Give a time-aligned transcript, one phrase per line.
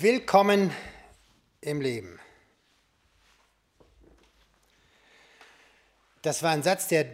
[0.00, 0.70] Willkommen
[1.60, 2.20] im Leben.
[6.22, 7.06] Das war ein Satz, der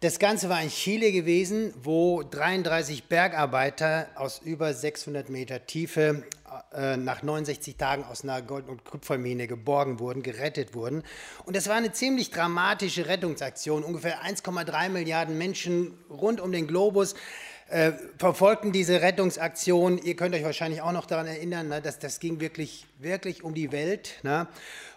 [0.00, 6.26] Das Ganze war in Chile gewesen, wo 33 Bergarbeiter aus über 600 Meter Tiefe
[6.74, 11.02] äh, nach 69 Tagen aus einer Gold- und Kupfermine geborgen wurden, gerettet wurden.
[11.44, 13.84] Und das war eine ziemlich dramatische Rettungsaktion.
[13.84, 17.14] Ungefähr 1,3 Milliarden Menschen rund um den Globus
[17.72, 19.98] äh, verfolgten diese Rettungsaktion.
[19.98, 23.54] Ihr könnt euch wahrscheinlich auch noch daran erinnern, ne, dass das ging wirklich, wirklich um
[23.54, 24.20] die Welt.
[24.22, 24.46] Ne?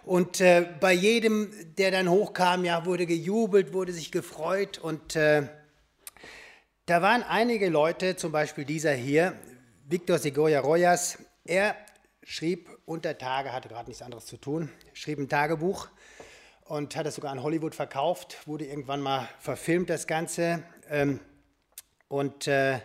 [0.04, 4.78] Und äh, bei jedem, der dann hochkam, ja, wurde gejubelt, wurde sich gefreut.
[4.78, 5.44] Und äh,
[6.84, 9.32] da waren einige Leute, zum Beispiel dieser hier,
[9.88, 11.76] Victor Segoya Royas, er
[12.22, 15.88] schrieb unter Tage, hatte gerade nichts anderes zu tun, schrieb ein Tagebuch
[16.64, 20.62] und hat es sogar an Hollywood verkauft, wurde irgendwann mal verfilmt, das Ganze.
[20.88, 21.20] Ähm,
[22.08, 22.80] und äh,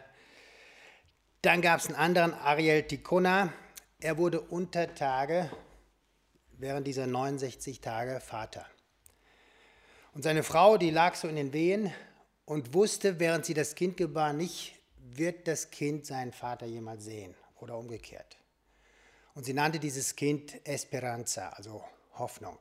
[1.42, 3.52] dann gab es einen anderen, Ariel Ticona.
[4.00, 5.50] Er wurde unter Tage,
[6.52, 8.66] während dieser 69 Tage, Vater.
[10.14, 11.92] Und seine Frau, die lag so in den Wehen
[12.46, 17.34] und wusste, während sie das Kind gebar, nicht, wird das Kind seinen Vater jemals sehen
[17.60, 18.41] oder umgekehrt.
[19.34, 21.84] Und sie nannte dieses Kind Esperanza, also
[22.18, 22.58] Hoffnung.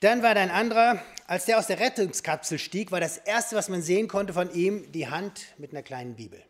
[0.00, 3.70] Dann war da ein anderer, als der aus der Rettungskapsel stieg, war das Erste, was
[3.70, 6.42] man sehen konnte von ihm, die Hand mit einer kleinen Bibel.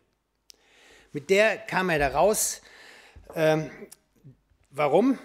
[1.13, 2.61] Mit der kam er da raus.
[3.35, 3.71] Ähm,
[4.71, 5.19] warum?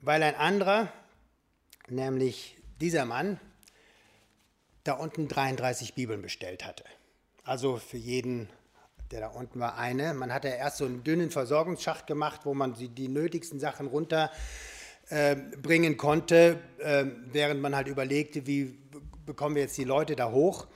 [0.00, 0.92] Weil ein anderer,
[1.88, 3.40] nämlich dieser Mann,
[4.84, 6.84] da unten 33 Bibeln bestellt hatte.
[7.44, 8.50] Also für jeden
[9.10, 10.14] der da unten war eine.
[10.14, 14.32] Man hatte erst so einen dünnen Versorgungsschacht gemacht, wo man die, die nötigsten Sachen runterbringen
[15.92, 18.78] äh, konnte, äh, während man halt überlegte, wie
[19.24, 20.66] bekommen wir jetzt die Leute da hoch.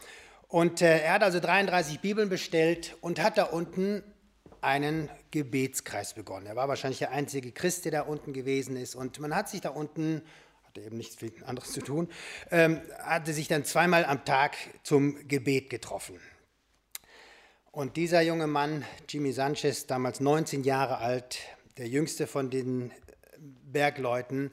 [0.48, 4.02] Und äh, er hat also 33 Bibeln bestellt und hat da unten
[4.60, 6.46] einen Gebetskreis begonnen.
[6.46, 8.94] Er war wahrscheinlich der einzige Christ, der da unten gewesen ist.
[8.94, 10.22] Und man hat sich da unten,
[10.66, 11.16] hatte eben nichts
[11.46, 12.08] anderes zu tun,
[12.50, 16.20] ähm, hatte sich dann zweimal am Tag zum Gebet getroffen.
[17.74, 21.38] Und dieser junge Mann, Jimmy Sanchez, damals 19 Jahre alt,
[21.78, 22.92] der jüngste von den
[23.38, 24.52] Bergleuten,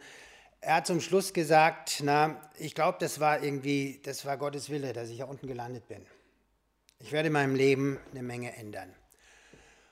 [0.62, 4.94] er hat zum Schluss gesagt, na, ich glaube, das war irgendwie, das war Gottes Wille,
[4.94, 6.06] dass ich hier unten gelandet bin.
[7.00, 8.96] Ich werde in meinem Leben eine Menge ändern.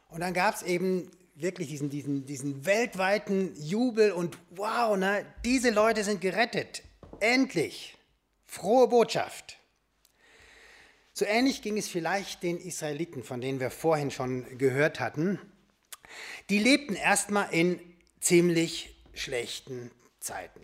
[0.07, 5.71] Und dann gab es eben wirklich diesen, diesen, diesen weltweiten Jubel und wow, na, diese
[5.71, 6.81] Leute sind gerettet.
[7.19, 7.97] Endlich.
[8.45, 9.57] Frohe Botschaft.
[11.17, 15.39] So ähnlich ging es vielleicht den Israeliten, von denen wir vorhin schon gehört hatten.
[16.51, 17.79] Die lebten erstmal in
[18.19, 19.89] ziemlich schlechten
[20.19, 20.61] Zeiten.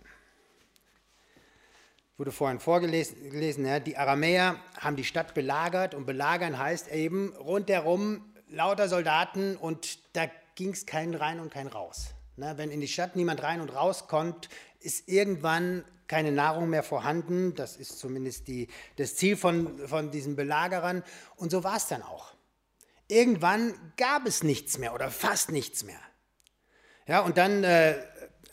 [2.18, 8.24] Wurde vorhin vorgelesen, ja, die Aramäer haben die Stadt belagert und belagern heißt eben rundherum
[8.48, 12.14] lauter Soldaten und da ging es kein rein und kein raus.
[12.36, 14.48] Ne, wenn in die Stadt niemand rein und raus kommt,
[14.78, 17.54] ist irgendwann keine Nahrung mehr vorhanden.
[17.54, 21.02] Das ist zumindest die, das Ziel von, von diesen Belagerern.
[21.36, 22.34] Und so war es dann auch.
[23.08, 26.00] Irgendwann gab es nichts mehr oder fast nichts mehr.
[27.06, 28.02] Ja, und dann äh,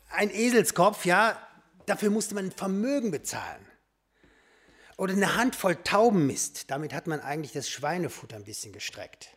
[0.10, 1.38] ein Eselskopf, ja,
[1.86, 3.66] dafür musste man ein Vermögen bezahlen.
[4.98, 9.30] Oder eine Handvoll Taubenmist, damit hat man eigentlich das Schweinefutter ein bisschen gestreckt.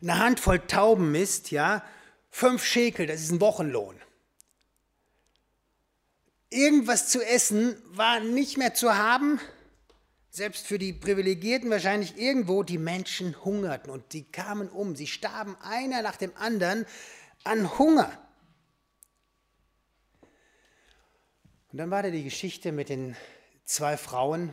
[0.00, 1.84] Eine Handvoll Taubenmist, ja,
[2.30, 4.00] fünf Schekel, das ist ein Wochenlohn
[6.50, 9.40] irgendwas zu essen war nicht mehr zu haben.
[10.30, 14.94] Selbst für die Privilegierten wahrscheinlich irgendwo, die Menschen hungerten und sie kamen um.
[14.94, 16.86] Sie starben einer nach dem anderen
[17.42, 18.10] an Hunger.
[21.72, 23.16] Und dann war da die Geschichte mit den
[23.64, 24.52] zwei Frauen,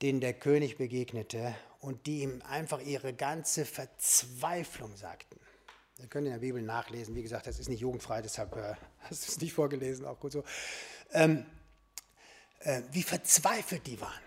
[0.00, 5.38] denen der König begegnete und die ihm einfach ihre ganze Verzweiflung sagten.
[5.98, 7.16] Ihr könnt in der Bibel nachlesen.
[7.16, 10.32] Wie gesagt, das ist nicht jugendfrei, deshalb äh, hast du es nicht vorgelesen, auch gut
[10.32, 10.44] so.
[11.12, 11.44] Ähm,
[12.60, 14.22] äh, wie verzweifelt die waren.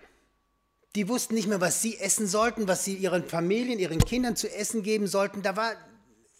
[0.94, 4.52] Die wussten nicht mehr, was sie essen sollten, was sie ihren Familien, ihren Kindern zu
[4.52, 5.40] essen geben sollten.
[5.40, 5.74] Da war,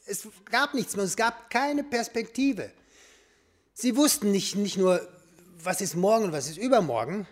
[0.07, 2.71] es gab nichts mehr, es gab keine Perspektive.
[3.73, 5.01] Sie wussten nicht, nicht nur,
[5.57, 7.27] was ist morgen und was ist übermorgen,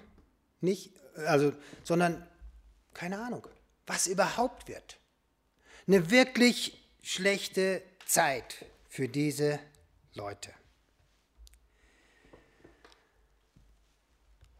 [0.62, 0.94] nicht,
[1.26, 1.52] also,
[1.84, 2.26] sondern
[2.94, 3.46] keine Ahnung,
[3.86, 4.98] was überhaupt wird.
[5.86, 9.60] Eine wirklich schlechte Zeit für diese
[10.14, 10.52] Leute.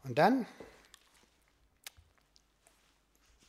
[0.05, 0.47] Und dann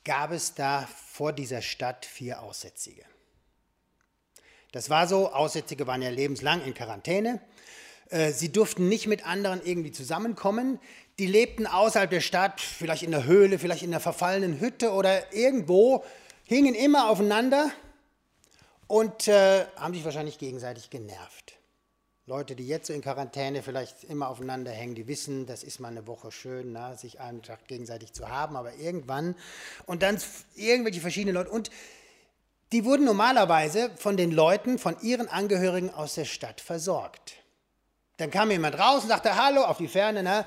[0.03, 3.05] gab es da vor dieser Stadt vier Aussätzige.
[4.71, 7.39] Das war so, Aussätzige waren ja lebenslang in Quarantäne.
[8.09, 10.79] Äh, sie durften nicht mit anderen irgendwie zusammenkommen.
[11.19, 15.31] Die lebten außerhalb der Stadt, vielleicht in der Höhle, vielleicht in einer verfallenen Hütte oder
[15.31, 16.03] irgendwo,
[16.45, 17.71] hingen immer aufeinander
[18.91, 21.53] und äh, haben sich wahrscheinlich gegenseitig genervt.
[22.25, 25.87] Leute, die jetzt so in Quarantäne vielleicht immer aufeinander hängen, die wissen, das ist mal
[25.87, 29.35] eine Woche schön, na, sich einen Tag gegenseitig zu haben, aber irgendwann
[29.85, 30.19] und dann
[30.55, 31.71] irgendwelche verschiedene Leute und
[32.73, 37.35] die wurden normalerweise von den Leuten, von ihren Angehörigen aus der Stadt versorgt.
[38.17, 40.45] Dann kam jemand raus und sagte, hallo, auf die Ferne, na,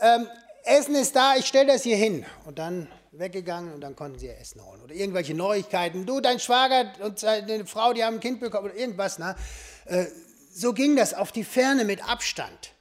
[0.00, 0.28] ähm,
[0.62, 2.24] Essen ist da, ich stelle das hier hin.
[2.44, 4.80] Und dann weggegangen und dann konnten sie ihr Essen holen.
[4.82, 8.76] Oder irgendwelche Neuigkeiten, du, dein Schwager und deine Frau, die haben ein Kind bekommen oder
[8.76, 9.18] irgendwas.
[9.18, 9.36] Na?
[9.86, 10.06] Äh,
[10.52, 12.74] so ging das auf die Ferne mit Abstand.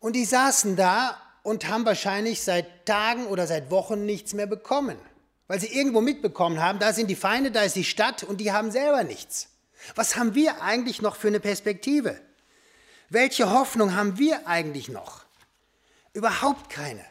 [0.00, 4.98] Und die saßen da und haben wahrscheinlich seit Tagen oder seit Wochen nichts mehr bekommen,
[5.46, 8.52] weil sie irgendwo mitbekommen haben, da sind die Feinde, da ist die Stadt und die
[8.52, 9.48] haben selber nichts.
[9.94, 12.20] Was haben wir eigentlich noch für eine Perspektive?
[13.08, 15.24] Welche Hoffnung haben wir eigentlich noch?
[16.12, 17.04] Überhaupt keine.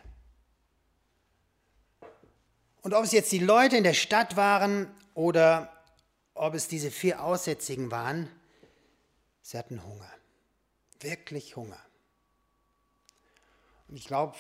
[2.88, 5.70] Und ob es jetzt die Leute in der Stadt waren oder
[6.34, 8.30] ob es diese vier Aussätzigen waren,
[9.42, 10.10] sie hatten Hunger.
[11.02, 11.82] Wirklich Hunger.
[13.90, 14.38] Und ich glaube,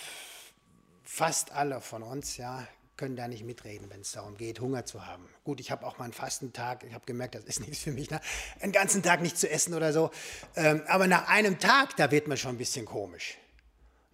[1.03, 2.65] fast alle von uns ja,
[2.95, 5.27] können da nicht mitreden, wenn es darum geht, Hunger zu haben.
[5.43, 8.09] Gut, ich habe auch mal einen Fastentag, ich habe gemerkt, das ist nichts für mich,
[8.09, 8.21] ne?
[8.61, 10.09] einen ganzen Tag nicht zu essen oder so.
[10.55, 13.38] Ähm, aber nach einem Tag, da wird man schon ein bisschen komisch.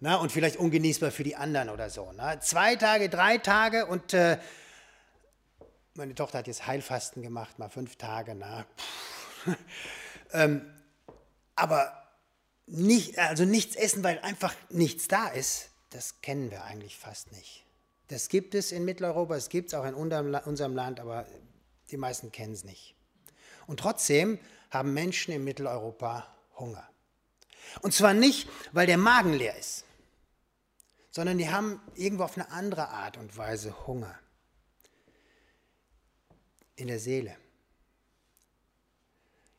[0.04, 0.18] Ne?
[0.18, 2.12] Und vielleicht ungenießbar für die anderen oder so.
[2.12, 2.38] Ne?
[2.42, 4.36] Zwei Tage, drei Tage und äh,
[5.94, 8.34] meine Tochter hat jetzt Heilfasten gemacht, mal fünf Tage.
[8.34, 8.66] Na,
[10.34, 10.60] ähm,
[11.54, 12.06] aber
[12.66, 17.64] nicht, also nichts essen, weil einfach nichts da ist, das kennen wir eigentlich fast nicht.
[18.08, 21.26] Das gibt es in Mitteleuropa, es gibt es auch in unserem Land, aber
[21.90, 22.94] die meisten kennen es nicht.
[23.66, 24.38] Und trotzdem
[24.70, 26.26] haben Menschen in Mitteleuropa
[26.58, 26.86] Hunger.
[27.80, 29.86] Und zwar nicht, weil der Magen leer ist,
[31.14, 34.18] sondern die haben irgendwo auf eine andere Art und Weise Hunger.
[36.74, 37.36] In der Seele.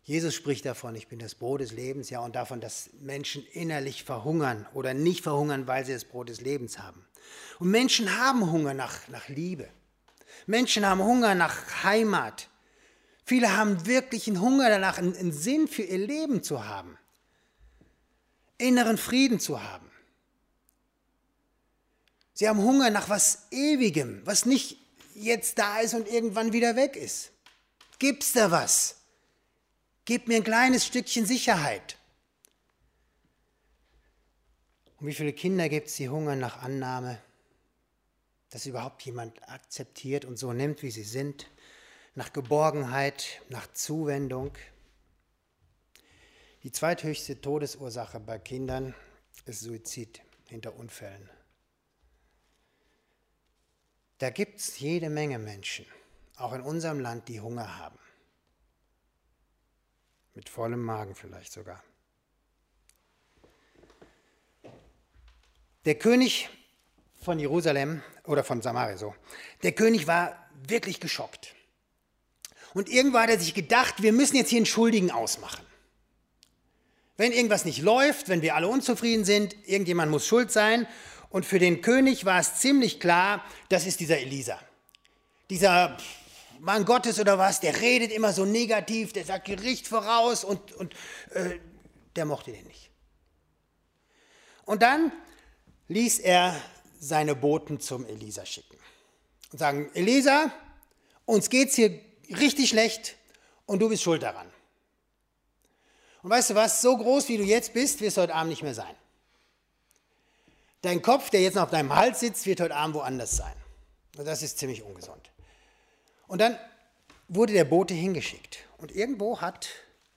[0.04, 4.04] Jesus spricht davon, ich bin das Brot des Lebens, ja, und davon, dass Menschen innerlich
[4.04, 7.06] verhungern oder nicht verhungern, weil sie das Brot des Lebens haben.
[7.60, 9.70] Und Menschen haben Hunger nach, nach Liebe.
[10.48, 12.50] Menschen haben Hunger nach Heimat.
[13.24, 16.98] Viele haben wirklich einen Hunger danach, einen, einen Sinn für ihr Leben zu haben.
[18.58, 19.90] Inneren Frieden zu haben.
[22.36, 24.78] Sie haben Hunger nach was Ewigem, was nicht
[25.16, 27.32] jetzt da ist und irgendwann wieder weg ist.
[27.98, 28.98] Gibt's da was?
[30.04, 31.98] Gib mir ein kleines Stückchen Sicherheit.
[35.00, 37.20] Und wie viele Kinder gibt es, die hungern nach Annahme,
[38.50, 41.48] dass überhaupt jemand akzeptiert und so nimmt, wie sie sind,
[42.16, 44.52] nach Geborgenheit, nach Zuwendung.
[46.64, 48.94] Die zweithöchste Todesursache bei Kindern
[49.46, 51.30] ist Suizid hinter Unfällen.
[54.20, 55.86] Da gibt es jede Menge Menschen,
[56.38, 58.00] auch in unserem Land, die Hunger haben.
[60.34, 61.84] Mit vollem Magen vielleicht sogar.
[65.86, 66.50] Der König
[67.22, 69.16] von Jerusalem oder von Samaria so,
[69.64, 71.54] der König war wirklich geschockt.
[72.74, 75.66] Und irgendwann hat er sich gedacht, wir müssen jetzt hier einen Schuldigen ausmachen.
[77.18, 80.86] Wenn irgendwas nicht läuft, wenn wir alle unzufrieden sind, irgendjemand muss schuld sein.
[81.30, 84.60] Und für den König war es ziemlich klar, das ist dieser Elisa.
[85.50, 85.98] Dieser
[86.60, 90.94] Mann Gottes oder was, der redet immer so negativ, der sagt Gericht voraus und, und
[91.32, 91.60] äh,
[92.16, 92.90] der mochte den nicht.
[94.66, 95.12] Und dann
[95.88, 96.60] ließ er
[97.00, 98.78] seine Boten zum Elisa schicken
[99.52, 100.52] und sagen, Elisa,
[101.26, 103.16] uns geht's hier richtig schlecht
[103.66, 104.52] und du bist schuld daran.
[106.24, 108.64] Und weißt du was, so groß wie du jetzt bist, wirst du heute Abend nicht
[108.64, 108.96] mehr sein.
[110.82, 113.56] Dein Kopf, der jetzt noch auf deinem Hals sitzt, wird heute Abend woanders sein.
[114.18, 115.32] Und das ist ziemlich ungesund.
[116.28, 116.58] Und dann
[117.28, 118.60] wurde der Bote hingeschickt.
[118.78, 119.70] Und irgendwo hat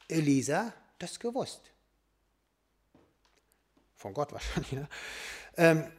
[0.09, 1.61] Elisa das gewusst.
[3.97, 4.73] Von Gott wahrscheinlich.
[4.73, 4.89] Ne?
[5.57, 5.91] Ähm,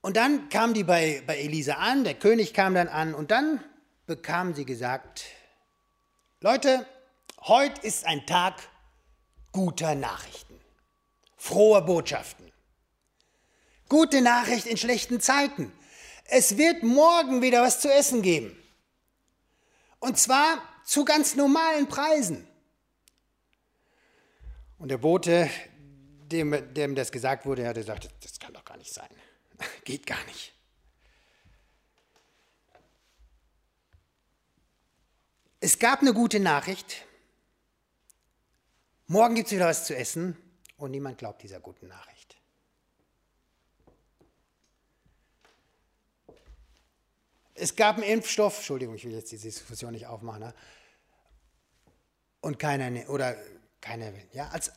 [0.00, 3.64] und dann kam die bei, bei Elisa an, der König kam dann an und dann
[4.06, 5.24] bekam sie gesagt,
[6.40, 6.86] Leute,
[7.40, 8.68] heute ist ein Tag
[9.50, 10.60] guter Nachrichten,
[11.36, 12.52] froher Botschaften.
[13.94, 15.72] Gute Nachricht in schlechten Zeiten
[16.24, 18.56] es wird morgen wieder was zu essen geben.
[20.00, 22.46] Und zwar zu ganz normalen Preisen.
[24.78, 25.48] Und der Bote,
[26.32, 29.08] dem, dem das gesagt wurde, hat gesagt, das kann doch gar nicht sein.
[29.84, 30.52] Geht gar nicht.
[35.60, 37.06] Es gab eine gute Nachricht,
[39.06, 40.34] Morgen gibt es wieder was zu essen
[40.78, 42.13] und niemand glaubt dieser guten Nachricht.
[47.54, 50.54] Es gab einen Impfstoff, Entschuldigung, ich will jetzt diese Diskussion nicht aufmachen, ne?
[52.40, 53.36] und keiner, ne, oder
[53.80, 54.26] keiner will.
[54.32, 54.70] Ja, als,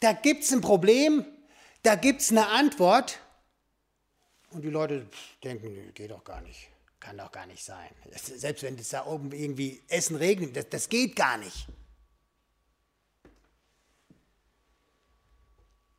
[0.00, 1.24] da gibt es ein Problem,
[1.82, 3.18] da gibt es eine Antwort
[4.50, 5.08] und die Leute
[5.42, 6.68] denken, geht doch gar nicht,
[7.00, 7.88] kann doch gar nicht sein.
[8.12, 11.66] Selbst wenn es da oben irgendwie Essen regnet, das, das geht gar nicht.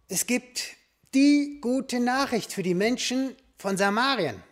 [0.07, 0.75] Es gibt
[1.13, 4.43] die gute Nachricht für die Menschen von Samarien.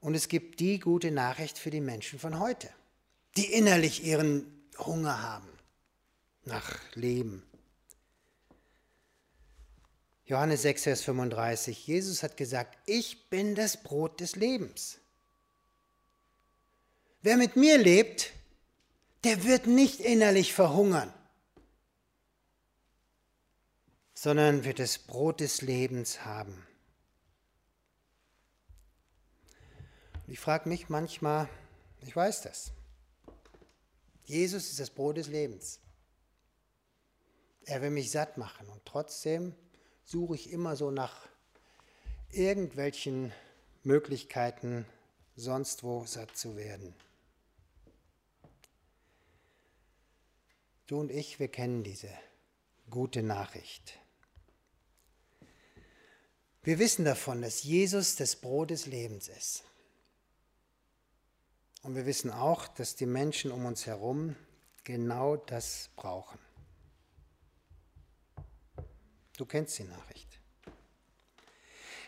[0.00, 2.68] Und es gibt die gute Nachricht für die Menschen von heute,
[3.36, 4.46] die innerlich ihren
[4.78, 5.48] Hunger haben
[6.44, 7.42] nach Leben.
[10.24, 11.86] Johannes 6, Vers 35.
[11.86, 14.98] Jesus hat gesagt, ich bin das Brot des Lebens.
[17.22, 18.32] Wer mit mir lebt,
[19.24, 21.12] der wird nicht innerlich verhungern,
[24.14, 26.67] sondern wird das Brot des Lebens haben.
[30.30, 31.48] Ich frage mich manchmal,
[32.02, 32.72] ich weiß das,
[34.26, 35.80] Jesus ist das Brot des Lebens.
[37.64, 39.54] Er will mich satt machen und trotzdem
[40.04, 41.26] suche ich immer so nach
[42.30, 43.32] irgendwelchen
[43.84, 44.84] Möglichkeiten,
[45.34, 46.94] sonst wo satt zu werden.
[50.88, 52.10] Du und ich, wir kennen diese
[52.90, 53.98] gute Nachricht.
[56.62, 59.64] Wir wissen davon, dass Jesus das Brot des Lebens ist.
[61.88, 64.36] Und wir wissen auch, dass die Menschen um uns herum
[64.84, 66.38] genau das brauchen.
[69.38, 70.28] Du kennst die Nachricht.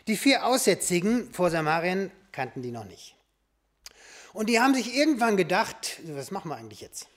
[0.05, 3.15] Die vier Aussätzigen vor Samarien kannten die noch nicht.
[4.33, 7.07] Und die haben sich irgendwann gedacht, was machen wir eigentlich jetzt?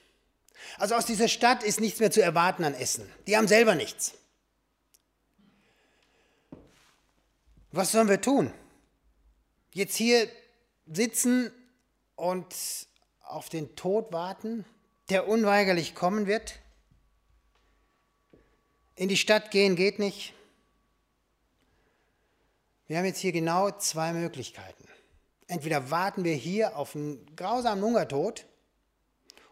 [0.79, 3.07] Also aus dieser Stadt ist nichts mehr zu erwarten an Essen.
[3.27, 4.15] Die haben selber nichts.
[7.73, 8.55] Was sollen wir tun?
[9.75, 10.31] Jetzt hier
[10.87, 11.53] sitzen
[12.17, 12.55] und
[13.23, 14.65] auf den Tod warten,
[15.09, 16.61] der unweigerlich kommen wird?
[18.97, 20.33] In die Stadt gehen geht nicht.
[22.87, 24.85] Wir haben jetzt hier genau zwei Möglichkeiten.
[25.47, 28.47] Entweder warten wir hier auf einen grausamen Hungertod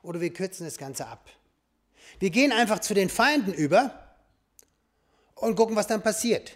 [0.02, 1.28] oder wir kürzen das Ganze ab.
[2.18, 4.16] Wir gehen einfach zu den Feinden über
[5.34, 6.52] und gucken, was dann passiert.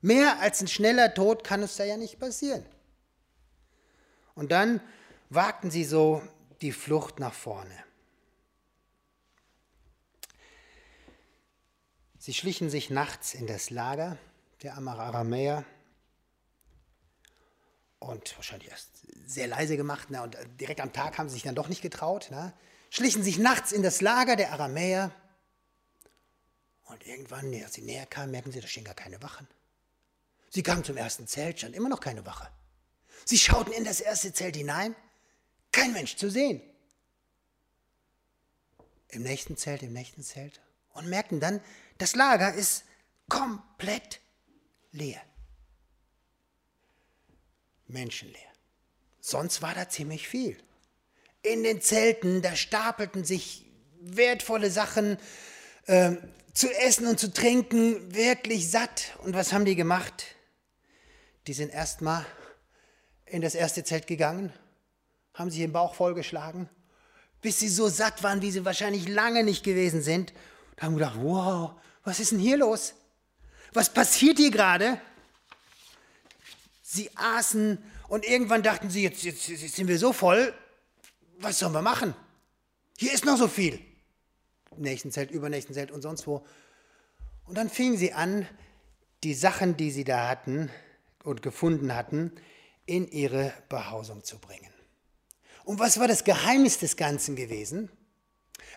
[0.00, 2.64] Mehr als ein schneller Tod kann uns da ja nicht passieren.
[4.40, 4.80] Und dann
[5.28, 6.22] wagten sie so
[6.62, 7.76] die Flucht nach vorne.
[12.18, 14.16] Sie schlichen sich nachts in das Lager
[14.62, 15.66] der Aramäer
[17.98, 18.88] und wahrscheinlich erst
[19.26, 22.30] sehr leise gemacht ne, und direkt am Tag haben sie sich dann doch nicht getraut,
[22.30, 22.54] ne,
[22.88, 25.12] schlichen sich nachts in das Lager der Aramäer
[26.84, 29.46] und irgendwann, als sie näher kamen, merken sie, da stehen gar keine Wachen.
[30.48, 32.48] Sie kamen zum ersten Zelt, stand immer noch keine Wache.
[33.30, 34.96] Sie schauten in das erste Zelt hinein,
[35.70, 36.60] kein Mensch zu sehen.
[39.06, 40.60] Im nächsten Zelt, im nächsten Zelt
[40.94, 41.60] und merkten dann,
[41.98, 42.82] das Lager ist
[43.28, 44.18] komplett
[44.90, 45.22] leer.
[47.86, 48.50] Menschenleer.
[49.20, 50.60] Sonst war da ziemlich viel.
[51.42, 53.64] In den Zelten, da stapelten sich
[54.00, 55.18] wertvolle Sachen
[55.86, 56.16] äh,
[56.52, 59.16] zu essen und zu trinken, wirklich satt.
[59.18, 60.34] Und was haben die gemacht?
[61.46, 62.26] Die sind erstmal
[63.30, 64.52] in das erste Zelt gegangen,
[65.34, 66.68] haben sich den Bauch vollgeschlagen,
[67.40, 70.32] bis sie so satt waren, wie sie wahrscheinlich lange nicht gewesen sind.
[70.72, 71.72] Und haben gedacht, wow,
[72.04, 72.94] was ist denn hier los?
[73.72, 75.00] Was passiert hier gerade?
[76.82, 80.52] Sie aßen und irgendwann dachten sie, jetzt, jetzt, jetzt sind wir so voll,
[81.38, 82.14] was sollen wir machen?
[82.98, 83.80] Hier ist noch so viel.
[84.76, 86.44] Nächsten Zelt, übernächsten Zelt und sonst wo.
[87.46, 88.46] Und dann fingen sie an,
[89.22, 90.70] die Sachen, die sie da hatten
[91.22, 92.32] und gefunden hatten,
[92.86, 94.72] in ihre Behausung zu bringen.
[95.64, 97.90] Und was war das Geheimnis des Ganzen gewesen?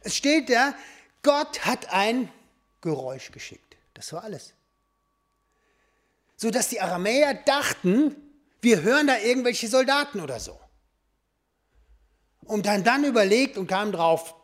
[0.03, 0.75] Es steht da,
[1.24, 2.29] Gott hat ein
[2.81, 3.77] Geräusch geschickt.
[3.93, 4.53] Das war alles.
[6.36, 8.15] Sodass die Aramäer dachten,
[8.62, 10.60] wir hören da irgendwelche Soldaten oder so.
[12.45, 14.36] Und dann, dann überlegt und kam drauf,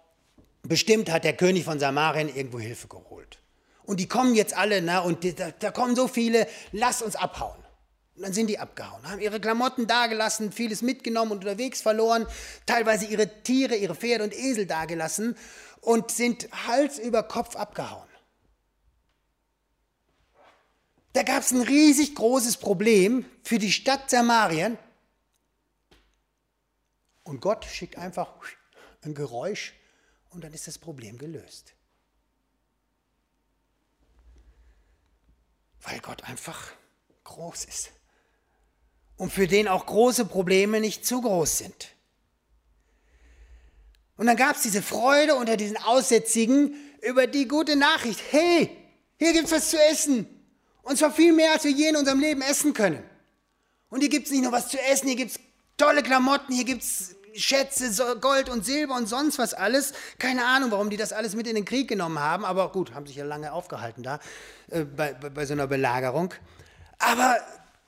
[0.64, 3.40] bestimmt hat der König von Samarien irgendwo Hilfe geholt.
[3.84, 7.60] Und die kommen jetzt alle, na, und da, da kommen so viele, lass uns abhauen.
[8.20, 12.28] Und dann sind die abgehauen, haben ihre Klamotten dagelassen, vieles mitgenommen und unterwegs verloren,
[12.66, 15.38] teilweise ihre Tiere, ihre Pferde und Esel dagelassen
[15.80, 18.10] und sind Hals über Kopf abgehauen.
[21.14, 24.78] Da gab es ein riesig großes Problem für die Stadt Samarien.
[27.24, 28.34] Und Gott schickt einfach
[29.04, 29.74] ein Geräusch
[30.32, 31.74] und dann ist das Problem gelöst.
[35.84, 36.74] Weil Gott einfach
[37.24, 37.92] groß ist.
[39.20, 41.90] Und für den auch große Probleme nicht zu groß sind.
[44.16, 48.22] Und dann gab es diese Freude unter diesen Aussätzigen über die gute Nachricht.
[48.32, 48.76] Hey,
[49.18, 50.26] hier gibt es was zu essen.
[50.84, 53.04] Und zwar viel mehr, als wir je in unserem Leben essen können.
[53.90, 55.40] Und hier gibt es nicht nur was zu essen, hier gibt es
[55.76, 59.94] tolle Klamotten, hier gibt es Schätze, Gold und Silber und sonst was alles.
[60.18, 63.06] Keine Ahnung, warum die das alles mit in den Krieg genommen haben, aber gut, haben
[63.06, 64.20] sich ja lange aufgehalten da
[64.70, 66.34] äh, bei, bei, bei so einer Belagerung.
[66.98, 67.38] Aber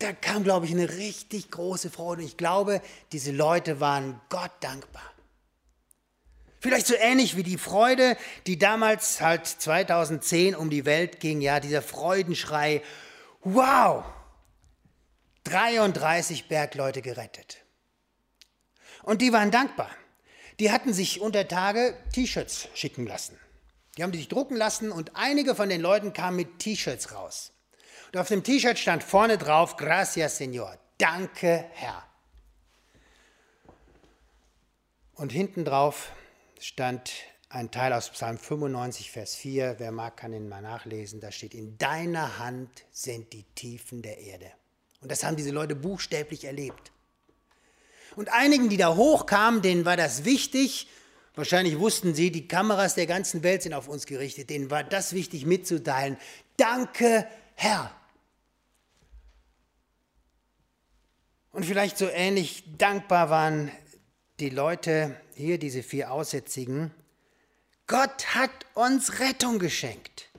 [0.02, 2.24] da kam, glaube ich, eine richtig große Freude.
[2.24, 2.82] Ich glaube,
[3.12, 5.04] diese Leute waren Gott dankbar.
[6.60, 8.16] Vielleicht so ähnlich wie die Freude,
[8.46, 12.84] die damals halt 2010 um die Welt ging, ja, dieser Freudenschrei.
[13.42, 14.04] Wow!
[15.46, 17.58] 33 Bergleute gerettet.
[19.02, 19.90] Und die waren dankbar.
[20.60, 23.36] Die hatten sich unter Tage T-Shirts schicken lassen.
[23.98, 27.51] Die haben die sich drucken lassen und einige von den Leuten kamen mit T-Shirts raus.
[28.14, 30.78] Und auf dem T-Shirt stand vorne drauf, Gracias, Señor.
[30.98, 32.04] Danke, Herr.
[35.14, 36.12] Und hinten drauf
[36.60, 37.12] stand
[37.48, 39.76] ein Teil aus Psalm 95, Vers 4.
[39.78, 41.22] Wer mag, kann ihn mal nachlesen.
[41.22, 44.52] Da steht, in deiner Hand sind die Tiefen der Erde.
[45.00, 46.92] Und das haben diese Leute buchstäblich erlebt.
[48.18, 50.88] Und einigen, die da hochkamen, denen war das wichtig.
[51.34, 54.50] Wahrscheinlich wussten sie, die Kameras der ganzen Welt sind auf uns gerichtet.
[54.50, 56.18] Denen war das wichtig mitzuteilen.
[56.58, 57.26] Danke,
[57.56, 57.96] Herr.
[61.52, 63.72] Und vielleicht so ähnlich dankbar waren
[64.40, 66.92] die Leute, hier diese vier Aussätzigen,
[67.88, 70.30] Gott hat uns Rettung geschenkt.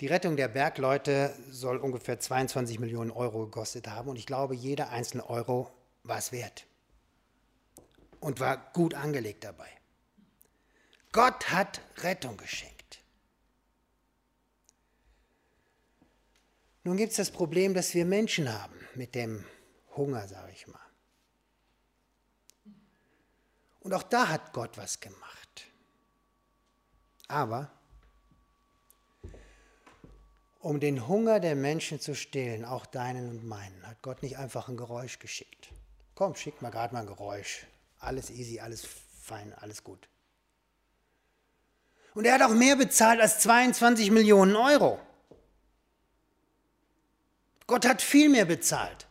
[0.00, 4.90] Die Rettung der Bergleute soll ungefähr 22 Millionen Euro gekostet haben und ich glaube, jeder
[4.90, 5.70] einzelne Euro
[6.02, 6.66] war es wert
[8.20, 9.68] und war gut angelegt dabei.
[11.12, 12.71] Gott hat Rettung geschenkt.
[16.84, 19.44] Nun gibt es das Problem, dass wir Menschen haben mit dem
[19.96, 20.80] Hunger, sage ich mal.
[23.80, 25.66] Und auch da hat Gott was gemacht.
[27.28, 27.70] Aber
[30.60, 34.68] um den Hunger der Menschen zu stillen, auch deinen und meinen, hat Gott nicht einfach
[34.68, 35.70] ein Geräusch geschickt.
[36.14, 37.66] Komm, schick mal gerade mal ein Geräusch.
[37.98, 38.86] Alles easy, alles
[39.20, 40.08] fein, alles gut.
[42.14, 45.00] Und er hat auch mehr bezahlt als 22 Millionen Euro.
[47.72, 49.06] Gott hat viel mehr bezahlt.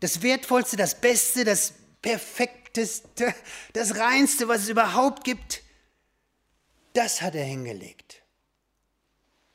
[0.00, 3.34] Das Wertvollste, das Beste, das Perfekte Perfekteste,
[3.74, 5.62] das Reinste, was es überhaupt gibt,
[6.94, 8.22] das hat er hingelegt.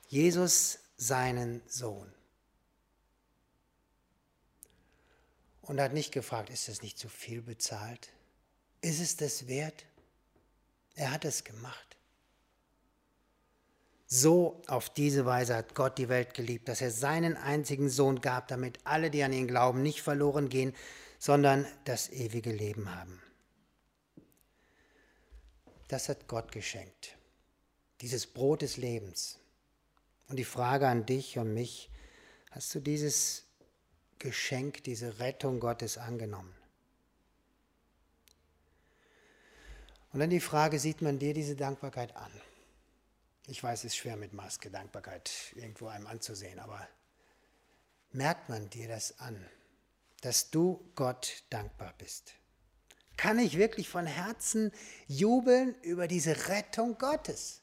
[0.08, 2.12] Jesus, seinen Sohn.
[5.62, 8.10] Und er hat nicht gefragt, ist das nicht zu viel bezahlt?
[8.82, 9.86] Ist es das wert?
[10.96, 11.87] Er hat es gemacht.
[14.10, 18.48] So auf diese Weise hat Gott die Welt geliebt, dass er seinen einzigen Sohn gab,
[18.48, 20.74] damit alle, die an ihn glauben, nicht verloren gehen,
[21.20, 23.22] sondern das ewige Leben haben.
[25.90, 27.18] Das hat Gott geschenkt.
[28.00, 29.40] Dieses Brot des Lebens.
[30.30, 31.90] Und die Frage an dich und mich,
[32.52, 33.44] hast du dieses
[34.20, 36.54] Geschenk, diese Rettung Gottes angenommen?
[40.14, 42.32] Und dann die Frage, sieht man dir diese Dankbarkeit an?
[43.48, 46.88] Ich weiß, es ist schwer mit Maske Dankbarkeit irgendwo einem anzusehen, aber
[48.12, 49.44] merkt man dir das an?
[50.22, 52.34] dass du Gott dankbar bist?
[53.16, 54.72] Kann ich wirklich von Herzen
[55.08, 57.62] jubeln über diese Rettung Gottes?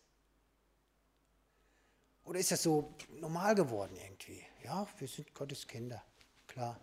[2.24, 4.42] Oder ist das so normal geworden irgendwie?
[4.64, 6.02] Ja, wir sind Gottes Kinder,
[6.48, 6.80] klar.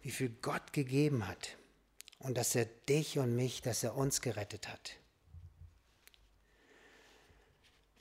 [0.00, 1.58] Wie viel Gott gegeben hat
[2.18, 4.96] und dass er dich und mich, dass er uns gerettet hat.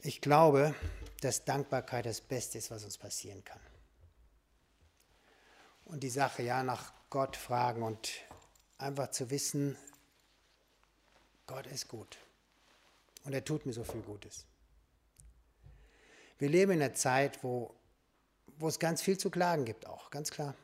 [0.01, 0.73] Ich glaube,
[1.21, 3.59] dass Dankbarkeit das Beste ist, was uns passieren kann
[5.89, 8.09] und die Sache ja nach Gott fragen und
[8.77, 9.75] einfach zu wissen,
[11.47, 12.17] Gott ist gut
[13.23, 14.45] und er tut mir so viel Gutes.
[16.37, 17.73] Wir leben in einer Zeit, wo,
[18.59, 20.55] wo es ganz viel zu klagen gibt, auch ganz klar.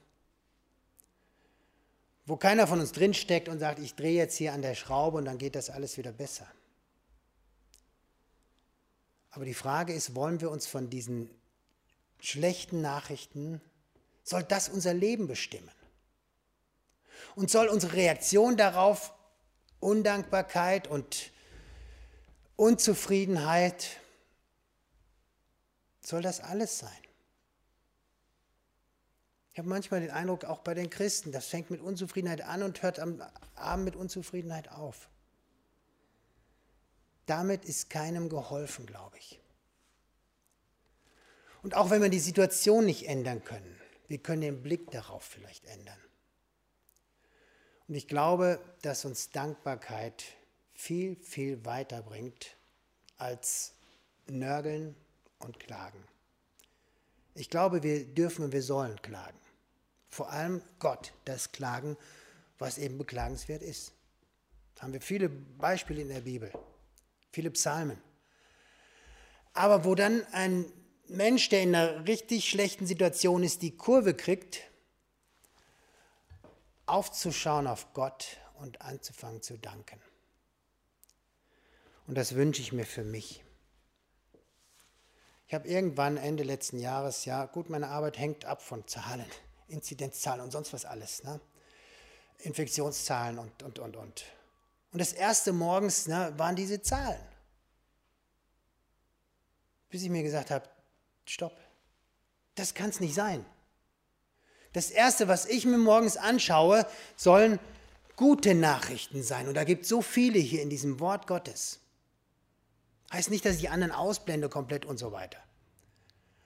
[2.27, 5.25] Wo keiner von uns drinsteckt und sagt, ich drehe jetzt hier an der Schraube und
[5.25, 6.47] dann geht das alles wieder besser.
[9.35, 11.29] Aber die Frage ist, wollen wir uns von diesen
[12.19, 13.61] schlechten Nachrichten
[14.23, 15.69] soll das unser Leben bestimmen.
[17.35, 19.13] Und soll unsere Reaktion darauf
[19.81, 21.31] Undankbarkeit und
[22.55, 23.99] Unzufriedenheit,
[25.99, 26.89] soll das alles sein?
[29.51, 32.81] Ich habe manchmal den Eindruck, auch bei den Christen, das fängt mit Unzufriedenheit an und
[32.81, 33.21] hört am
[33.55, 35.09] Abend mit Unzufriedenheit auf.
[37.25, 39.39] Damit ist keinem geholfen, glaube ich.
[41.63, 45.65] Und auch wenn wir die Situation nicht ändern können, wir können den Blick darauf vielleicht
[45.65, 45.99] ändern.
[47.87, 50.23] Und ich glaube, dass uns Dankbarkeit
[50.73, 52.55] viel, viel weiter bringt
[53.17, 53.73] als
[54.27, 54.95] Nörgeln
[55.39, 56.03] und Klagen.
[57.33, 59.39] Ich glaube, wir dürfen und wir sollen klagen.
[60.09, 61.97] Vor allem Gott das klagen,
[62.57, 63.93] was eben beklagenswert ist.
[64.75, 66.51] Da haben wir viele Beispiele in der Bibel,
[67.35, 68.01] viele Psalmen.
[69.53, 70.71] Aber wo dann ein
[71.07, 74.61] Mensch, der in einer richtig schlechten Situation ist, die Kurve kriegt,
[76.85, 79.99] aufzuschauen auf Gott und anzufangen zu danken.
[82.07, 83.43] Und das wünsche ich mir für mich.
[85.47, 89.25] Ich habe irgendwann Ende letzten Jahres, ja gut, meine Arbeit hängt ab von Zahlen,
[89.67, 91.39] Inzidenzzahlen und sonst was alles, ne?
[92.39, 94.25] Infektionszahlen und, und, und, und.
[94.95, 97.19] Und das erste morgens ne, waren diese Zahlen.
[99.89, 100.69] Bis ich mir gesagt habe,
[101.25, 101.53] stopp,
[102.55, 103.45] das kann es nicht sein.
[104.71, 107.59] Das Erste, was ich mir morgens anschaue, sollen
[108.15, 109.49] gute Nachrichten sein.
[109.49, 111.81] Und da gibt es so viele hier in diesem Wort Gottes.
[113.11, 115.39] Heißt nicht, dass ich die anderen ausblende komplett und so weiter.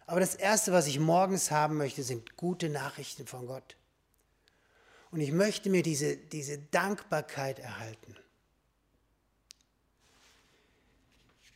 [0.07, 3.75] Aber das Erste, was ich morgens haben möchte, sind gute Nachrichten von Gott.
[5.11, 8.15] Und ich möchte mir diese, diese Dankbarkeit erhalten,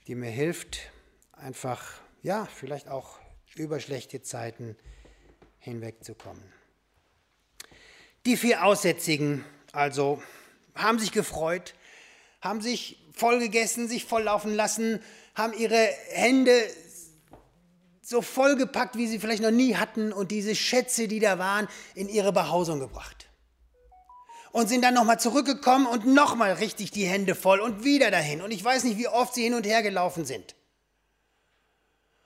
[0.08, 0.80] die mir hilft,
[1.32, 3.18] einfach, ja, vielleicht auch
[3.56, 4.76] über schlechte Zeiten
[5.60, 6.44] hinwegzukommen.
[8.26, 10.22] Die vier Aussätzigen also
[10.76, 11.74] haben sich gefreut,
[12.42, 15.02] haben sich voll gegessen, sich voll laufen lassen,
[15.36, 16.54] haben ihre Hände
[18.02, 22.10] so vollgepackt, wie sie vielleicht noch nie hatten und diese Schätze, die da waren, in
[22.10, 23.23] ihre Behausung gebracht.
[24.54, 28.42] Und sind dann nochmal zurückgekommen und nochmal richtig die Hände voll und wieder dahin.
[28.42, 30.56] Und ich weiß nicht, wie oft sie hin und her gelaufen sind.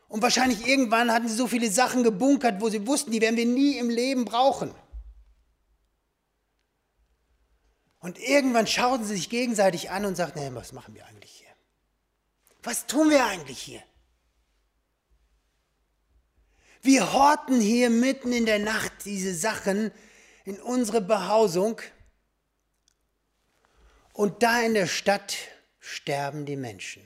[0.08, 3.46] Und wahrscheinlich irgendwann hatten sie so viele Sachen gebunkert, wo sie wussten, die werden wir
[3.46, 4.76] nie im Leben brauchen.
[8.00, 11.48] Und irgendwann schauten sie sich gegenseitig an und sagten, hey, was machen wir eigentlich hier?
[12.62, 13.82] Was tun wir eigentlich hier?
[16.82, 19.92] Wir horten hier mitten in der Nacht diese Sachen
[20.46, 21.82] in unsere Behausung
[24.18, 25.38] und da in der Stadt
[25.80, 27.04] sterben die Menschen.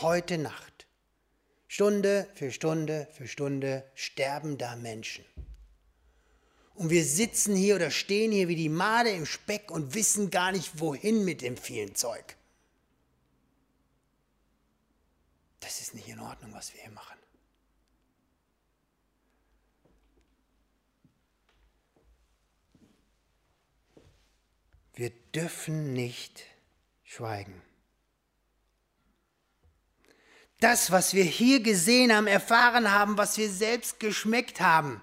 [0.00, 0.88] Heute Nacht.
[1.68, 5.24] Stunde für Stunde für Stunde sterben da Menschen.
[6.74, 10.50] Und wir sitzen hier oder stehen hier wie die Made im Speck und wissen gar
[10.50, 12.36] nicht, wohin mit dem vielen Zeug.
[15.60, 17.16] Das ist nicht in Ordnung, was wir hier machen.
[24.96, 26.42] Wir dürfen nicht
[27.04, 27.62] schweigen.
[30.60, 35.02] Das, was wir hier gesehen haben, erfahren haben, was wir selbst geschmeckt haben,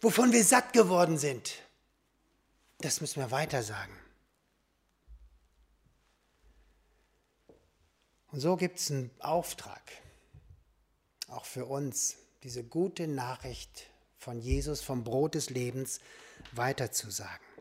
[0.00, 1.56] wovon wir satt geworden sind.
[2.78, 3.96] Das müssen wir weiter sagen.
[8.28, 9.82] Und so gibt es einen Auftrag,
[11.26, 16.00] auch für uns, diese gute Nachricht von Jesus, vom Brot des Lebens
[16.52, 17.51] weiterzusagen.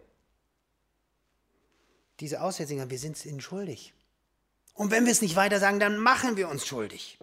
[2.21, 3.95] Diese Aussätziger, wir sind es ihnen schuldig.
[4.75, 7.17] Und wenn wir es nicht weiter sagen, dann machen wir uns schuldig.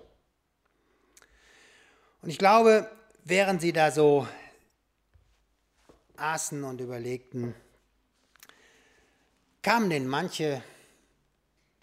[2.20, 2.90] Und ich glaube,
[3.22, 4.26] während sie da so
[6.16, 7.54] aßen und überlegten,
[9.62, 10.62] kamen denn manche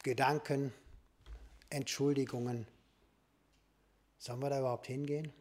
[0.03, 0.73] Gedanken,
[1.69, 2.67] Entschuldigungen.
[4.19, 5.31] Sollen wir da überhaupt hingehen?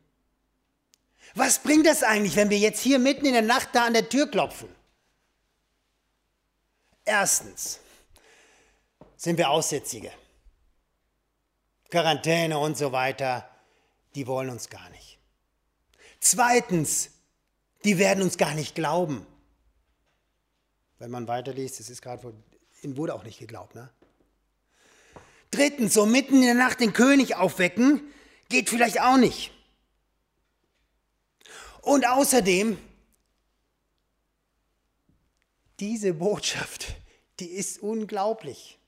[1.35, 4.09] Was bringt das eigentlich, wenn wir jetzt hier mitten in der Nacht da an der
[4.09, 4.69] Tür klopfen?
[7.05, 7.81] Erstens
[9.17, 10.13] sind wir Aussätzige.
[11.91, 13.49] Quarantäne und so weiter,
[14.15, 15.19] die wollen uns gar nicht.
[16.21, 17.11] Zweitens
[17.85, 19.27] die werden uns gar nicht glauben.
[20.99, 22.35] Wenn man weiterliest, das ist gerade,
[22.83, 23.75] ihnen wurde auch nicht geglaubt.
[23.75, 23.91] Ne?
[25.51, 28.01] Drittens, so mitten in der Nacht den König aufwecken,
[28.49, 29.53] geht vielleicht auch nicht.
[31.83, 32.79] Und außerdem,
[35.81, 36.95] diese Botschaft,
[37.41, 38.79] die ist unglaublich.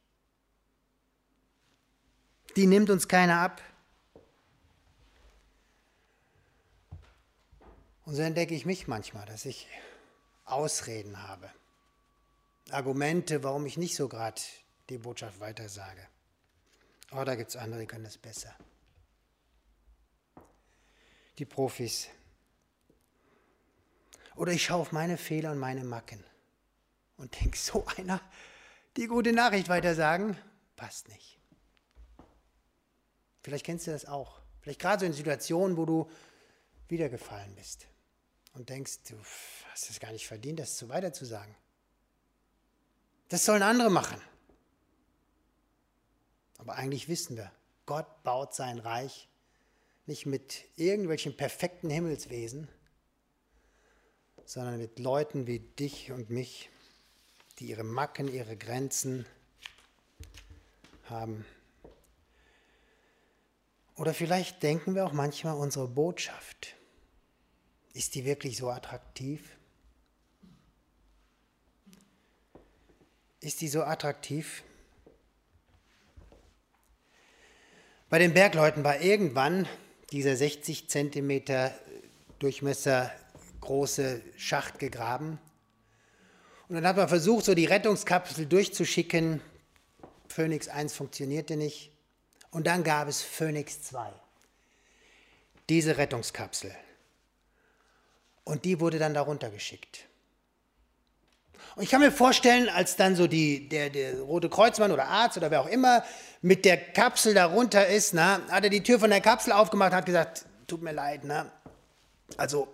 [2.55, 3.63] Die nimmt uns keiner ab.
[8.05, 9.67] Und so entdecke ich mich manchmal, dass ich
[10.45, 11.51] Ausreden habe,
[12.71, 14.41] Argumente, warum ich nicht so gerade
[14.89, 16.07] die Botschaft weitersage.
[17.11, 18.55] Oh, da gibt es andere, die können das besser.
[21.39, 22.09] Die Profis.
[24.37, 26.23] Oder ich schaue auf meine Fehler und meine Macken
[27.17, 28.21] und denke, so einer,
[28.97, 30.37] die gute Nachricht weitersagen,
[30.77, 31.39] passt nicht.
[33.43, 34.41] Vielleicht kennst du das auch.
[34.61, 36.11] Vielleicht gerade so in Situationen, wo du
[36.89, 37.87] wiedergefallen bist
[38.55, 39.17] und denkst, du
[39.71, 41.55] hast es gar nicht verdient, das so weiterzusagen.
[43.29, 44.21] Das sollen andere machen.
[46.59, 47.53] Aber eigentlich wissen wir,
[47.85, 49.29] Gott baut sein Reich
[50.07, 52.69] nicht mit irgendwelchen perfekten Himmelswesen,
[54.45, 56.71] sondern mit Leuten wie dich und mich,
[57.59, 59.27] die ihre Macken, ihre Grenzen
[61.09, 61.45] haben.
[63.97, 66.75] Oder vielleicht denken wir auch manchmal, unsere Botschaft,
[67.95, 69.57] ist die wirklich so attraktiv?
[73.41, 74.63] Ist die so attraktiv?
[78.11, 79.67] Bei den Bergleuten war irgendwann
[80.11, 81.73] dieser 60 Zentimeter
[82.39, 83.11] Durchmesser
[83.61, 85.39] große Schacht gegraben.
[86.69, 89.41] Und dann hat man versucht, so die Rettungskapsel durchzuschicken.
[90.29, 91.93] Phoenix 1 funktionierte nicht.
[92.51, 94.13] Und dann gab es Phoenix 2.
[95.69, 96.75] Diese Rettungskapsel.
[98.45, 100.07] Und die wurde dann darunter geschickt.
[101.75, 105.37] Und ich kann mir vorstellen, als dann so die, der, der Rote Kreuzmann oder Arzt
[105.37, 106.05] oder wer auch immer
[106.41, 109.97] mit der Kapsel darunter ist, na, hat er die Tür von der Kapsel aufgemacht und
[109.97, 111.53] hat gesagt, tut mir leid, na,
[112.37, 112.69] also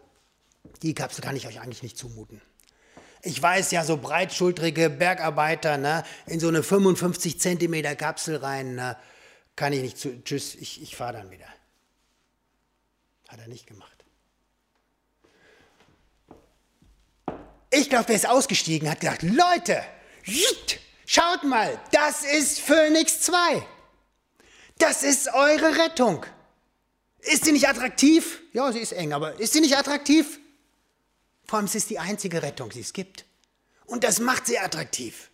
[0.82, 2.40] die Kapsel kann ich euch eigentlich nicht zumuten.
[3.22, 8.98] Ich weiß ja, so breitschultrige Bergarbeiter ne, in so eine 55 Zentimeter Kapsel rein, na,
[9.54, 10.22] kann ich nicht zu.
[10.24, 11.46] Tschüss, ich, ich fahre dann wieder.
[13.28, 14.04] Hat er nicht gemacht.
[17.70, 19.82] Ich glaube, der ist ausgestiegen, hat gesagt, Leute,
[21.06, 23.66] schaut mal, das ist Phoenix 2.
[24.78, 26.26] Das ist eure Rettung.
[27.20, 28.42] Ist sie nicht attraktiv?
[28.52, 30.40] Ja, sie ist eng, aber ist sie nicht attraktiv?
[31.52, 33.26] Vor allem, es ist die einzige Rettung, die es gibt.
[33.84, 35.30] Und das macht sie attraktiv.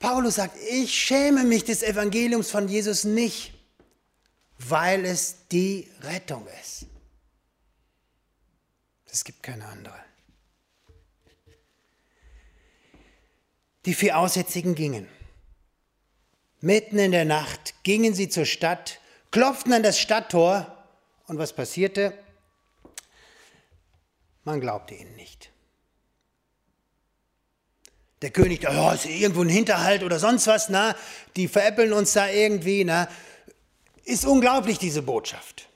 [0.00, 3.54] Paulus sagt, ich schäme mich des Evangeliums von Jesus nicht,
[4.58, 6.86] weil es die Rettung ist.
[9.06, 10.00] Es gibt keine andere.
[13.84, 15.06] Die vier Aussätzigen gingen.
[16.60, 18.98] Mitten in der Nacht gingen sie zur Stadt,
[19.30, 20.76] klopften an das Stadttor
[21.28, 22.18] und was passierte?
[24.44, 25.50] Man glaubte ihnen nicht.
[28.22, 30.94] Der König, da oh, ist irgendwo ein Hinterhalt oder sonst was, na,
[31.36, 33.08] die veräppeln uns da irgendwie, na,
[34.04, 35.68] ist unglaublich diese Botschaft.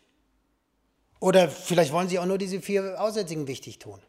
[1.20, 4.00] Oder vielleicht wollen sie auch nur diese vier Aussätzigen wichtig tun.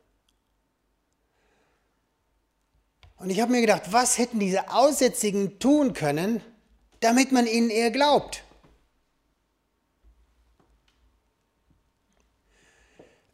[3.17, 6.41] Und ich habe mir gedacht, was hätten diese Aussätzigen tun können,
[7.01, 8.43] damit man ihnen eher glaubt?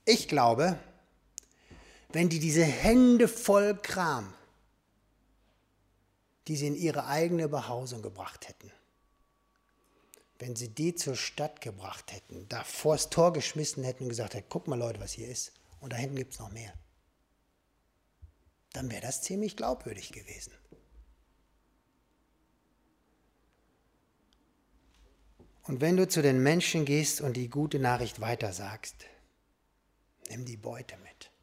[0.05, 0.79] Ich glaube,
[2.15, 4.33] wenn die diese Hände voll Kram,
[6.47, 8.71] die sie in ihre eigene Behausung gebracht hätten,
[10.39, 14.47] wenn sie die zur Stadt gebracht hätten, da vors Tor geschmissen hätten und gesagt hätten,
[14.47, 15.51] guck mal Leute, was hier ist,
[15.81, 16.73] und da hinten gibt es noch mehr,
[18.71, 20.53] dann wäre das ziemlich glaubwürdig gewesen.
[25.63, 29.03] Und wenn du zu den Menschen gehst und die gute Nachricht weitersagst,
[30.29, 31.34] nimm die Beute mit.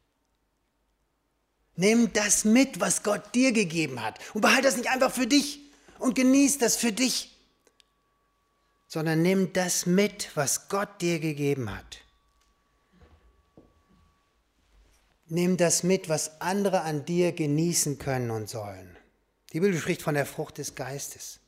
[1.75, 4.19] Nimm das mit, was Gott dir gegeben hat.
[4.33, 5.59] Und behalte das nicht einfach für dich
[5.99, 7.33] und genieß das für dich
[8.93, 12.01] sondern nimm das mit, was Gott dir gegeben hat.
[15.25, 18.95] Nimm das mit, was andere an dir genießen können und sollen.
[19.51, 21.39] Die Bibel spricht von der Frucht des Geistes.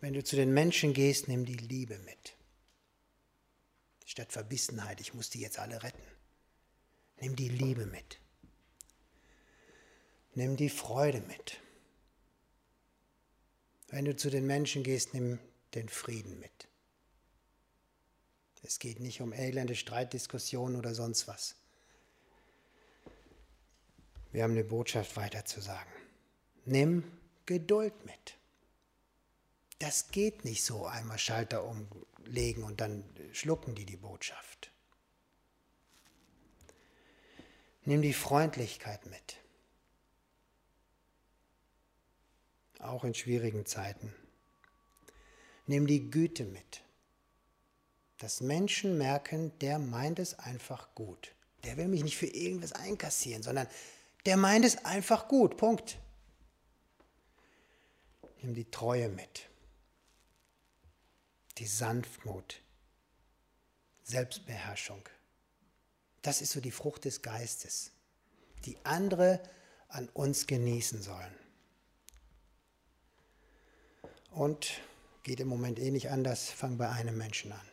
[0.00, 2.32] Wenn du zu den Menschen gehst, nimm die Liebe mit.
[4.06, 6.13] Statt Verbissenheit, ich muss die jetzt alle retten.
[7.20, 8.18] Nimm die Liebe mit.
[10.34, 11.60] Nimm die Freude mit.
[13.88, 15.38] Wenn du zu den Menschen gehst, nimm
[15.74, 16.68] den Frieden mit.
[18.62, 21.54] Es geht nicht um elende Streitdiskussionen oder sonst was.
[24.32, 25.92] Wir haben eine Botschaft weiterzusagen.
[26.64, 27.04] Nimm
[27.46, 28.38] Geduld mit.
[29.78, 34.72] Das geht nicht so, einmal Schalter umlegen und dann schlucken die die Botschaft.
[37.84, 39.38] Nimm die Freundlichkeit mit.
[42.84, 44.14] auch in schwierigen Zeiten.
[45.66, 46.82] Nimm die Güte mit,
[48.18, 51.34] dass Menschen merken, der meint es einfach gut.
[51.64, 53.66] Der will mich nicht für irgendwas einkassieren, sondern
[54.26, 55.56] der meint es einfach gut.
[55.56, 55.98] Punkt.
[58.42, 59.48] Nimm die Treue mit,
[61.56, 62.60] die Sanftmut,
[64.02, 65.08] Selbstbeherrschung.
[66.24, 67.90] Das ist so die Frucht des Geistes,
[68.64, 69.42] die andere
[69.88, 71.34] an uns genießen sollen.
[74.30, 74.80] Und
[75.22, 77.68] geht im Moment eh nicht anders, fang bei einem Menschen an.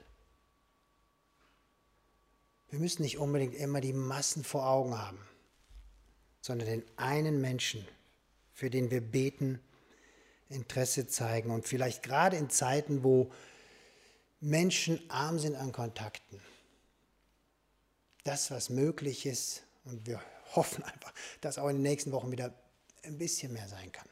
[2.70, 5.26] Wir müssen nicht unbedingt immer die Massen vor Augen haben,
[6.42, 7.88] sondern den einen Menschen,
[8.52, 9.62] für den wir beten,
[10.50, 13.32] Interesse zeigen und vielleicht gerade in Zeiten, wo
[14.42, 16.42] Menschen arm sind an Kontakten.
[18.24, 20.22] Das, was möglich ist, und wir
[20.56, 22.54] hoffen einfach, dass auch in den nächsten Wochen wieder
[23.04, 24.08] ein bisschen mehr sein kann.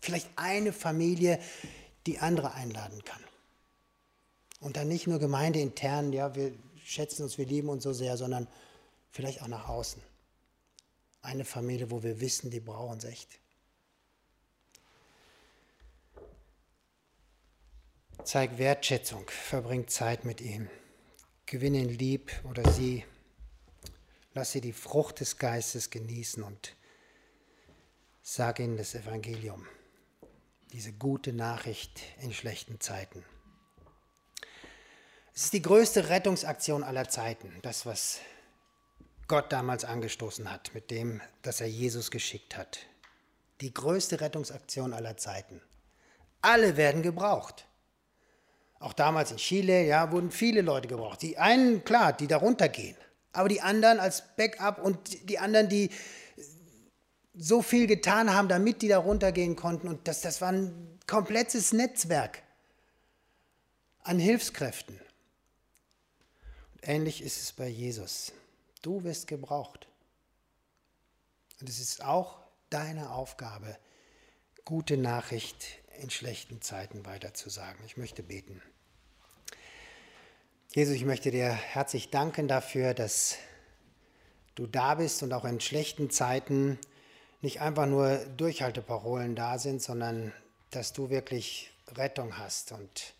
[0.00, 1.38] Vielleicht eine Familie,
[2.06, 3.22] die andere einladen kann.
[4.60, 6.52] Und dann nicht nur gemeindeintern, ja, wir
[6.84, 8.46] schätzen uns, wir lieben uns so sehr, sondern
[9.10, 10.02] vielleicht auch nach außen.
[11.22, 13.28] Eine Familie, wo wir wissen, die brauchen es echt.
[18.24, 20.68] Zeig Wertschätzung, verbring Zeit mit ihm.
[21.46, 23.04] Gewinne ihn lieb oder sie.
[24.40, 26.74] Lass sie die Frucht des Geistes genießen und
[28.22, 29.66] sag ihnen das Evangelium,
[30.72, 33.22] diese gute Nachricht in schlechten Zeiten.
[35.34, 38.20] Es ist die größte Rettungsaktion aller Zeiten, das, was
[39.28, 42.78] Gott damals angestoßen hat, mit dem, dass er Jesus geschickt hat.
[43.60, 45.60] Die größte Rettungsaktion aller Zeiten.
[46.40, 47.66] Alle werden gebraucht.
[48.78, 51.20] Auch damals in Chile, ja, wurden viele Leute gebraucht.
[51.20, 52.96] Die einen, klar, die darunter gehen,
[53.32, 55.90] aber die anderen als Backup und die anderen, die
[57.34, 59.88] so viel getan haben, damit die darunter gehen konnten.
[59.88, 62.42] Und das, das war ein komplettes Netzwerk
[64.02, 65.00] an Hilfskräften.
[66.82, 68.32] Ähnlich ist es bei Jesus.
[68.82, 69.86] Du wirst gebraucht.
[71.60, 72.38] Und es ist auch
[72.70, 73.76] deine Aufgabe,
[74.64, 75.66] gute Nachricht
[76.00, 77.84] in schlechten Zeiten weiterzusagen.
[77.84, 78.62] Ich möchte beten.
[80.72, 83.38] Jesus, ich möchte dir herzlich danken dafür, dass
[84.54, 86.78] du da bist und auch in schlechten Zeiten
[87.40, 90.32] nicht einfach nur Durchhalteparolen da sind, sondern
[90.70, 92.70] dass du wirklich Rettung hast.
[92.70, 93.14] Und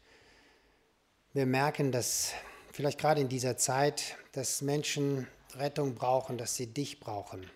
[1.32, 2.34] wir merken, dass
[2.70, 7.50] vielleicht gerade in dieser Zeit, dass Menschen Rettung brauchen, dass sie dich brauchen.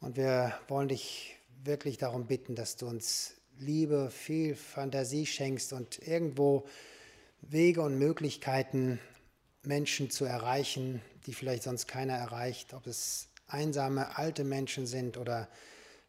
[0.00, 6.06] Und wir wollen dich wirklich darum bitten, dass du uns Liebe, viel Fantasie schenkst und
[6.06, 6.68] irgendwo
[7.42, 9.00] Wege und Möglichkeiten,
[9.62, 15.48] Menschen zu erreichen, die vielleicht sonst keiner erreicht, ob es einsame alte Menschen sind oder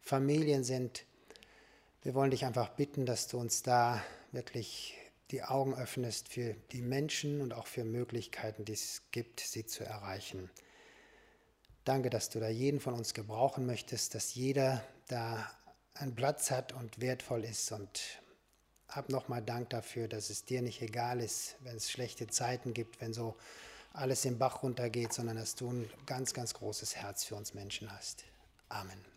[0.00, 1.04] Familien sind.
[2.02, 4.96] Wir wollen dich einfach bitten, dass du uns da wirklich
[5.30, 9.84] die Augen öffnest für die Menschen und auch für Möglichkeiten, die es gibt, sie zu
[9.84, 10.50] erreichen.
[11.84, 15.50] Danke, dass du da jeden von uns gebrauchen möchtest, dass jeder da
[15.94, 17.72] einen Platz hat und wertvoll ist.
[17.72, 18.21] Und
[18.94, 23.00] hab nochmal Dank dafür, dass es dir nicht egal ist, wenn es schlechte Zeiten gibt,
[23.00, 23.36] wenn so
[23.92, 27.92] alles im Bach runtergeht, sondern dass du ein ganz, ganz großes Herz für uns Menschen
[27.92, 28.24] hast.
[28.68, 29.11] Amen.